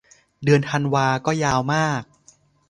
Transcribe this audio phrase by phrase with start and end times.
[0.43, 2.03] เดือนธันวาก็ยาวมาก